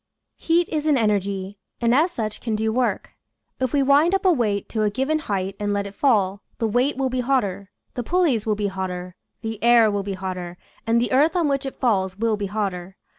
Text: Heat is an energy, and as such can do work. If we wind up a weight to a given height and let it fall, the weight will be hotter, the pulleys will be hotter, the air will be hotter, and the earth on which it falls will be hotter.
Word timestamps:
Heat 0.37 0.67
is 0.69 0.87
an 0.87 0.97
energy, 0.97 1.59
and 1.79 1.93
as 1.93 2.09
such 2.11 2.41
can 2.41 2.55
do 2.55 2.73
work. 2.73 3.11
If 3.59 3.71
we 3.71 3.83
wind 3.83 4.15
up 4.15 4.25
a 4.25 4.33
weight 4.33 4.67
to 4.69 4.81
a 4.81 4.89
given 4.89 5.19
height 5.19 5.55
and 5.59 5.73
let 5.73 5.85
it 5.85 5.93
fall, 5.93 6.41
the 6.57 6.67
weight 6.67 6.97
will 6.97 7.11
be 7.11 7.19
hotter, 7.19 7.69
the 7.93 8.01
pulleys 8.01 8.43
will 8.47 8.55
be 8.55 8.65
hotter, 8.65 9.15
the 9.41 9.61
air 9.63 9.91
will 9.91 10.01
be 10.01 10.13
hotter, 10.13 10.57
and 10.87 10.99
the 10.99 11.11
earth 11.11 11.35
on 11.35 11.47
which 11.47 11.67
it 11.67 11.79
falls 11.79 12.17
will 12.17 12.35
be 12.35 12.47
hotter. 12.47 12.97